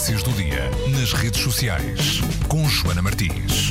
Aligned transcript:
Notícias 0.00 0.22
do 0.22 0.32
dia 0.32 0.70
nas 0.98 1.12
redes 1.12 1.42
sociais 1.42 2.22
com 2.48 2.66
Joana 2.66 3.02
Martins. 3.02 3.68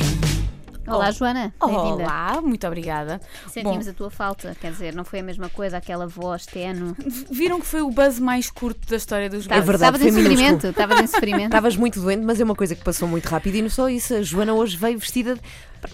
Olá, 0.86 1.10
Joana. 1.10 1.52
Bem-vinda. 1.60 2.04
Olá, 2.04 2.40
muito 2.40 2.68
obrigada. 2.68 3.20
Sentimos 3.52 3.88
a 3.88 3.94
tua 3.94 4.12
falta, 4.12 4.55
quer 4.62 4.71
dizer, 4.71 4.94
não 4.94 5.04
foi 5.04 5.20
a 5.21 5.23
mesma 5.23 5.50
coisa, 5.50 5.78
aquela 5.78 6.05
voz 6.05 6.46
tenue. 6.46 6.94
Viram 7.32 7.60
que 7.60 7.66
foi 7.66 7.82
o 7.82 7.89
buzz 7.89 8.20
mais 8.20 8.48
curto 8.52 8.88
da 8.88 8.98
história 8.98 9.28
dos 9.28 9.48
Tá- 9.48 9.55
buzzes? 9.55 9.68
verdade, 9.68 9.96
Estavas 9.98 10.02
em 10.02 10.12
minúsculo. 10.16 10.38
sofrimento, 10.38 10.68
estavas 10.68 11.00
em 11.02 11.07
sofrimento. 11.07 11.46
Estavas 11.50 11.76
muito 11.76 12.00
doente, 12.00 12.23
mas 12.23 12.39
é 12.39 12.43
uma 12.43 12.55
coisa 12.55 12.75
que 12.75 12.84
passou 12.84 13.07
muito 13.07 13.25
rápido 13.27 13.55
e 13.55 13.61
não 13.64 13.70
só 13.70 13.89
isso. 13.89 14.14
A 14.14 14.21
Joana 14.21 14.54
hoje 14.54 14.77
veio 14.77 15.00
vestida. 15.00 15.36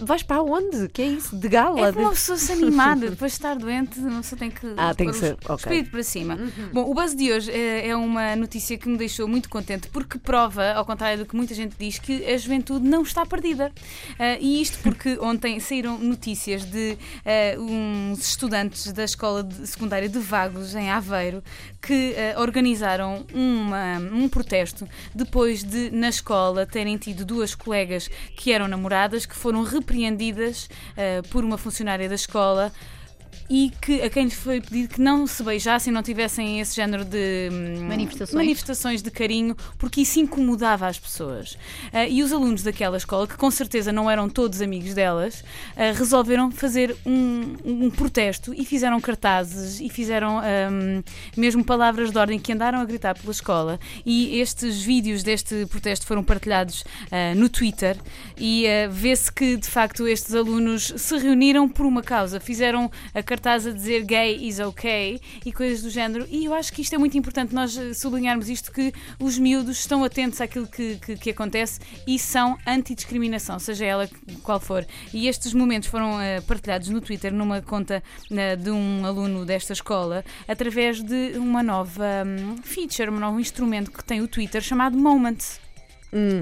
Vais 0.00 0.22
para 0.22 0.42
onde? 0.42 0.88
Que 0.88 1.02
é 1.02 1.06
isso? 1.06 1.36
De 1.36 1.48
gala? 1.48 1.88
É 1.88 1.92
que 1.92 1.98
uma 1.98 2.10
pessoa 2.10 2.36
se 2.38 2.52
animada, 2.52 3.08
depois 3.10 3.32
de 3.32 3.38
estar 3.38 3.56
doente, 3.56 3.98
uma 4.00 4.20
pessoa 4.20 4.38
tem 4.38 4.50
que. 4.50 4.66
Ah, 4.76 4.94
tem 4.94 5.06
que 5.10 5.16
o 5.16 5.18
ser, 5.18 5.36
ok. 5.44 5.54
Espírito 5.56 5.90
para 5.90 6.02
cima. 6.02 6.38
Bom, 6.72 6.90
o 6.90 6.94
buzz 6.94 7.14
de 7.14 7.32
hoje 7.32 7.50
é, 7.50 7.88
é 7.88 7.96
uma 7.96 8.34
notícia 8.36 8.76
que 8.76 8.88
me 8.88 8.96
deixou 8.96 9.26
muito 9.28 9.48
contente 9.48 9.88
porque 9.88 10.18
prova, 10.18 10.72
ao 10.72 10.84
contrário 10.84 11.18
do 11.18 11.26
que 11.26 11.36
muita 11.36 11.54
gente 11.54 11.74
diz, 11.78 11.98
que 11.98 12.24
a 12.26 12.36
juventude 12.36 12.86
não 12.86 13.02
está 13.02 13.24
perdida. 13.24 13.72
Ah, 14.18 14.36
e 14.40 14.60
isto 14.60 14.78
porque 14.82 15.18
ontem 15.22 15.58
saíram 15.60 15.98
notícias 15.98 16.64
de 16.64 16.96
ah, 17.24 17.58
uns 17.60 18.20
estudantes 18.28 18.92
da 18.92 19.04
escola 19.04 19.42
de- 19.42 19.66
secundária 19.66 20.08
de 20.08 20.18
Vagos, 20.18 20.74
em 20.74 20.90
Aveiro, 20.90 21.42
que 21.80 22.14
ah, 22.34 22.40
organizaram 22.40 23.24
uma- 23.32 23.98
um 24.12 24.28
protesto 24.28 24.86
depois 25.14 25.62
de, 25.62 25.90
na 25.90 26.08
escola, 26.08 26.66
terem 26.66 26.96
tido 26.96 27.24
duas 27.24 27.54
colegas 27.54 28.08
que 28.36 28.52
eram 28.52 28.66
namoradas 28.68 29.26
que 29.26 29.34
foram 29.34 29.62
repreendidas 29.76 30.68
ah, 30.96 31.22
por 31.30 31.44
uma 31.44 31.58
funcionária 31.58 32.08
da 32.08 32.14
escola 32.14 32.72
e 33.48 33.70
que 33.80 34.02
a 34.02 34.10
quem 34.10 34.24
lhes 34.24 34.34
foi 34.34 34.60
pedido 34.60 34.94
que 34.94 35.00
não 35.00 35.26
se 35.26 35.42
beijassem, 35.42 35.92
não 35.92 36.02
tivessem 36.02 36.60
esse 36.60 36.74
género 36.74 37.04
de 37.04 37.48
hum, 37.52 37.86
Manifestações. 37.86 38.34
manifestações 38.34 39.02
de 39.02 39.10
carinho, 39.10 39.56
porque 39.78 40.00
isso 40.00 40.18
incomodava 40.18 40.86
as 40.86 40.98
pessoas. 40.98 41.56
Ah, 41.92 42.06
e 42.06 42.22
os 42.22 42.32
alunos 42.32 42.62
daquela 42.62 42.96
escola, 42.96 43.26
que 43.26 43.36
com 43.36 43.50
certeza 43.50 43.92
não 43.92 44.10
eram 44.10 44.28
todos 44.28 44.60
amigos 44.60 44.94
delas, 44.94 45.44
ah, 45.76 45.92
resolveram 45.92 46.50
fazer 46.50 46.96
um, 47.06 47.56
um 47.64 47.90
protesto 47.90 48.52
e 48.52 48.64
fizeram 48.64 49.00
cartazes 49.00 49.80
e 49.80 49.88
fizeram 49.88 50.38
hum, 50.38 51.02
mesmo 51.36 51.64
palavras 51.64 52.10
de 52.10 52.18
ordem 52.18 52.38
que 52.38 52.52
andaram 52.52 52.80
a 52.80 52.84
gritar 52.84 53.16
pela 53.16 53.32
escola. 53.32 53.78
E 54.04 54.40
estes 54.40 54.82
vídeos 54.82 55.22
deste 55.22 55.66
protesto 55.66 56.06
foram 56.06 56.24
partilhados 56.24 56.84
ah, 57.10 57.34
no 57.34 57.48
Twitter 57.48 57.96
e 58.36 58.66
vê-se 58.90 59.32
que 59.32 59.56
de 59.56 59.68
facto 59.68 60.06
estes 60.06 60.34
alunos 60.34 60.92
se 60.96 61.16
reuniram 61.18 61.68
por 61.68 61.86
uma 61.86 62.02
causa, 62.02 62.40
fizeram 62.40 62.90
a 63.14 63.22
cartaz 63.26 63.66
a 63.66 63.72
dizer 63.72 64.04
gay 64.04 64.36
is 64.46 64.60
ok 64.60 65.20
e 65.44 65.52
coisas 65.52 65.82
do 65.82 65.90
género. 65.90 66.26
E 66.30 66.44
eu 66.44 66.54
acho 66.54 66.72
que 66.72 66.80
isto 66.80 66.94
é 66.94 66.98
muito 66.98 67.18
importante 67.18 67.54
nós 67.54 67.76
eh, 67.76 67.92
sublinharmos 67.92 68.48
isto 68.48 68.72
que 68.72 68.92
os 69.18 69.36
miúdos 69.36 69.80
estão 69.80 70.04
atentos 70.04 70.40
àquilo 70.40 70.66
que, 70.66 70.96
que, 70.96 71.16
que 71.16 71.30
acontece 71.30 71.80
e 72.06 72.18
são 72.18 72.56
antidiscriminação, 72.66 73.58
seja 73.58 73.84
ela 73.84 74.08
qual 74.42 74.60
for. 74.60 74.86
E 75.12 75.28
estes 75.28 75.52
momentos 75.52 75.88
foram 75.88 76.20
eh, 76.20 76.40
partilhados 76.40 76.88
no 76.88 77.00
Twitter 77.00 77.32
numa 77.32 77.60
conta 77.60 78.02
eh, 78.30 78.56
de 78.56 78.70
um 78.70 79.04
aluno 79.04 79.44
desta 79.44 79.72
escola 79.72 80.24
através 80.46 81.02
de 81.02 81.32
uma 81.36 81.62
nova 81.62 82.24
hum, 82.24 82.56
feature, 82.62 83.10
um 83.10 83.18
novo 83.18 83.40
instrumento 83.40 83.90
que 83.90 84.04
tem 84.04 84.20
o 84.20 84.28
Twitter 84.28 84.62
chamado 84.62 84.96
Moments. 84.96 85.65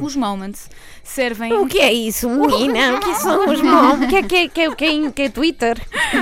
Os 0.01 0.15
Moments 0.15 0.69
servem 1.03 1.53
O 1.55 1.67
que 1.67 1.79
é 1.79 1.93
isso, 1.93 2.29
menina? 2.31 2.95
O 2.97 3.01
que 3.01 3.15
são 3.17 3.49
os 3.51 3.61
mom? 3.61 4.05
O 4.05 4.09
que 4.09 4.17
é, 4.17 4.23
que 4.23 4.37
é, 4.37 4.49
que 4.49 4.61
é, 4.61 4.75
que 4.75 4.85
é, 4.85 5.11
que 5.11 5.23
é 5.23 5.29
Twitter? 5.29 5.81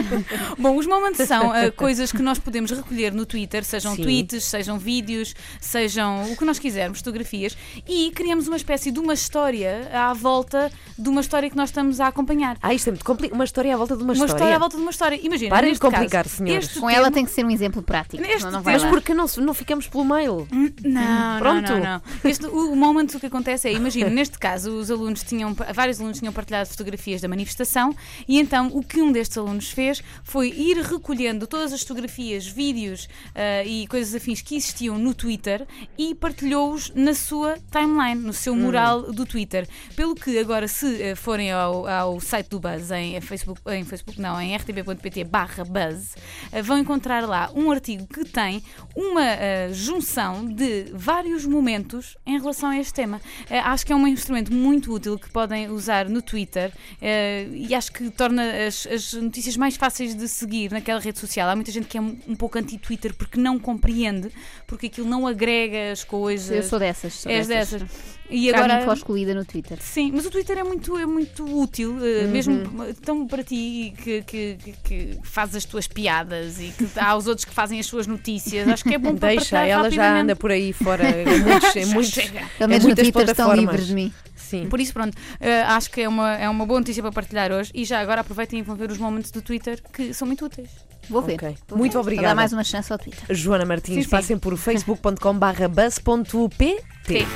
Bom, 0.58 0.76
os 0.76 0.86
moments 0.86 1.26
são 1.28 1.50
ah, 1.52 1.70
coisas 1.70 2.10
que 2.12 2.22
nós 2.22 2.38
podemos 2.38 2.70
recolher 2.70 3.12
no 3.12 3.26
Twitter, 3.26 3.64
sejam 3.64 3.94
Sim. 3.94 4.02
tweets, 4.02 4.44
sejam 4.44 4.78
vídeos, 4.78 5.34
sejam 5.60 6.32
o 6.32 6.36
que 6.36 6.44
nós 6.44 6.58
quisermos, 6.58 6.98
fotografias, 6.98 7.56
e 7.86 8.10
criamos 8.12 8.48
uma 8.48 8.56
espécie 8.56 8.90
de 8.90 8.98
uma 8.98 9.14
história 9.14 9.88
à 9.92 10.12
volta 10.14 10.70
de 10.98 11.08
uma 11.08 11.20
história 11.20 11.50
que 11.50 11.56
nós 11.56 11.68
estamos 11.68 12.00
a 12.00 12.08
acompanhar. 12.08 12.56
Ah, 12.62 12.72
isto 12.72 12.88
é 12.88 12.92
muito 12.92 13.04
complicado. 13.04 13.34
Uma 13.36 13.44
história 13.44 13.74
à 13.74 13.76
volta 13.76 13.96
de 13.96 14.02
uma, 14.02 14.12
Uma 14.14 14.26
história 14.26 14.56
à 14.56 14.58
volta 14.58 14.76
de 14.76 14.82
uma 14.82 14.90
história. 14.90 15.18
Imagina, 15.22 15.50
Parem 15.50 15.64
de 15.66 15.70
neste 15.72 15.80
caso, 15.82 15.94
complicar, 15.94 16.26
senhores. 16.28 16.72
Com 16.78 16.88
ela 16.88 17.04
tema- 17.04 17.10
tem 17.12 17.24
que 17.24 17.30
ser 17.30 17.44
um 17.44 17.50
exemplo 17.50 17.82
prático. 17.82 18.22
Não 18.50 18.62
vai 18.62 18.74
Mas 18.74 18.82
lá. 18.82 18.90
porque 18.90 19.14
não, 19.14 19.26
não 19.38 19.54
ficamos 19.54 19.86
pelo 19.88 20.04
mail? 20.04 20.46
Não, 20.84 21.38
Pronto. 21.38 21.72
não, 21.72 21.78
não, 21.78 21.84
não. 21.84 22.30
Este, 22.30 22.46
o, 22.46 22.72
o 22.72 22.76
moment 22.76 23.08
o 23.14 23.20
que 23.20 23.26
acontece 23.32 23.68
é, 23.68 23.72
imagina, 23.72 24.08
neste 24.10 24.38
caso, 24.38 24.70
os 24.72 24.90
alunos 24.90 25.22
tinham, 25.22 25.54
vários 25.74 26.00
alunos 26.00 26.18
tinham 26.18 26.32
partilhado 26.32 26.68
fotografias 26.68 27.20
da 27.20 27.28
manifestação 27.28 27.94
e 28.28 28.38
então 28.38 28.68
o 28.72 28.82
que 28.82 29.00
um 29.00 29.10
destes 29.10 29.38
alunos 29.38 29.70
fez 29.70 30.02
foi 30.22 30.48
ir 30.48 30.76
recolhendo 30.78 31.46
todas 31.46 31.72
as 31.72 31.80
fotografias, 31.80 32.46
vídeos 32.46 33.08
ah, 33.34 33.64
e 33.64 33.86
coisas 33.86 34.14
afins 34.14 34.42
que 34.42 34.56
existiam 34.56 34.98
no 34.98 35.14
Twitter 35.14 35.66
e 35.96 36.14
partilhou-os 36.14 36.90
na 36.94 37.14
sua 37.14 37.56
timeline, 37.70 38.20
no 38.20 38.32
seu 38.32 38.54
mural 38.54 39.12
do 39.12 39.24
Twitter. 39.24 39.68
Pelo 39.96 40.14
que 40.14 40.38
agora, 40.38 40.68
se 40.68 41.02
eh, 41.02 41.14
forem 41.14 41.52
ao, 41.52 41.86
ao 41.86 42.20
site 42.20 42.48
do 42.48 42.60
Buzz 42.60 42.90
em 42.90 43.20
Facebook, 43.20 43.60
em 43.66 43.84
Facebook 43.84 44.20
não, 44.20 44.40
em 44.40 44.54
rtb.pt 44.56 45.24
barra 45.24 45.64
Buzz, 45.64 46.16
eh, 46.50 46.62
vão 46.62 46.78
encontrar 46.78 47.26
lá 47.26 47.50
um 47.54 47.70
artigo 47.70 48.06
que 48.06 48.24
tem 48.24 48.62
uma 48.94 49.24
eh, 49.24 49.70
junção 49.72 50.44
de 50.44 50.90
vários 50.92 51.46
momentos 51.46 52.16
em 52.26 52.38
relação 52.38 52.70
a 52.70 52.78
este 52.78 52.94
tema. 52.94 53.20
Eh, 53.50 53.58
acho 53.58 53.84
que 53.86 53.92
é 53.92 53.96
um 53.96 54.06
instrumento 54.06 54.52
muito 54.52 54.92
útil 54.92 55.18
que 55.18 55.28
podem 55.30 55.68
usar 55.70 56.08
no 56.08 56.22
Twitter 56.22 56.72
eh, 57.00 57.46
e 57.52 57.74
acho 57.74 57.92
que 57.92 58.10
torna 58.10 58.66
as, 58.66 58.86
as 58.86 59.12
notícias 59.14 59.56
mais 59.56 59.76
fáceis 59.76 60.14
de 60.14 60.28
seguir 60.28 60.70
naquela 60.70 61.00
rede 61.00 61.18
social. 61.18 61.48
Há 61.48 61.54
muita 61.56 61.70
gente 61.72 61.86
que 61.86 61.98
é 61.98 62.00
um, 62.00 62.16
um 62.28 62.34
pouco 62.34 62.58
anti-Twitter 62.58 63.14
porque 63.14 63.38
não 63.38 63.58
compreende, 63.58 64.28
porque 64.66 64.86
aquilo 64.86 65.08
não 65.08 65.26
agrega 65.26 65.92
as 65.92 66.04
coisas. 66.04 66.50
Eu 66.56 66.62
sou 66.62 66.78
dessas. 66.78 67.14
Sou 67.14 67.30
És 67.32 67.46
dessas. 67.46 67.82
dessas. 67.82 68.22
E 68.30 68.48
Já 68.50 68.56
agora. 68.64 68.82
foi 68.84 68.94
excluída 68.94 69.34
no 69.34 69.44
Twitter. 69.44 69.76
Sim, 69.82 70.10
mas 70.14 70.24
o 70.24 70.30
Twitter 70.30 70.56
é 70.56 70.64
muito, 70.64 70.96
é 70.96 71.04
muito 71.04 71.44
útil, 71.44 71.98
eh, 72.02 72.26
mesmo 72.28 72.62
tão 73.04 73.26
para 73.26 73.44
ti 73.44 73.92
que, 74.02 74.22
que, 74.22 74.56
que- 74.62 74.72
que 74.82 75.18
fazes 75.22 75.56
as 75.56 75.64
tuas 75.66 75.86
piadas 75.86 76.58
e 76.58 76.72
que 76.72 76.88
há 76.98 77.14
os 77.14 77.26
outros 77.26 77.44
que 77.44 77.52
fazem 77.52 77.78
as 77.78 77.84
suas 77.84 78.06
notícias. 78.06 78.66
Acho 78.68 78.84
que 78.84 78.94
é 78.94 78.98
bom 78.98 79.14
para 79.16 79.34
Deixa, 79.34 79.58
ela 79.66 79.90
já 79.90 80.18
anda 80.18 80.34
por 80.34 80.50
aí 80.50 80.72
fora 80.72 81.04
muitos, 81.92 82.14
Já 82.14 82.66
muitos, 82.68 82.84
muitas 82.86 83.10
Twitter 83.12 83.30
estão 83.32 83.54
livres 83.54 83.86
de 83.86 83.94
mim. 83.94 84.12
Sim. 84.36 84.66
Por 84.68 84.80
isso, 84.80 84.92
pronto, 84.92 85.16
eh, 85.40 85.62
acho 85.62 85.90
que 85.90 86.00
é 86.02 86.08
uma, 86.08 86.34
é 86.36 86.48
uma 86.48 86.66
boa 86.66 86.80
notícia 86.80 87.02
para 87.02 87.12
partilhar 87.12 87.50
hoje. 87.52 87.70
E 87.74 87.84
já 87.84 88.00
agora 88.00 88.20
aproveitem 88.20 88.58
e 88.58 88.62
vão 88.62 88.76
ver 88.76 88.90
os 88.90 88.98
momentos 88.98 89.30
do 89.30 89.40
Twitter 89.40 89.82
que 89.92 90.12
são 90.12 90.26
muito 90.26 90.44
úteis. 90.44 90.68
Vou 91.08 91.20
ver. 91.22 91.34
Ok. 91.34 91.56
Vou 91.68 91.78
Muito 91.78 91.92
ver. 91.92 91.94
Vou 91.94 92.02
obrigada. 92.02 92.28
dar 92.28 92.34
mais 92.34 92.52
uma 92.52 92.62
chance 92.62 92.92
ao 92.92 92.98
Twitter. 92.98 93.24
Joana 93.34 93.64
Martins, 93.64 93.94
Sim, 93.96 94.02
sim. 94.02 94.08
passem 94.08 94.38
por 94.38 94.56
facebook.com 94.56 95.34
barra 95.36 95.68
buzz.pt. 95.68 96.84
Sim. 97.06 97.26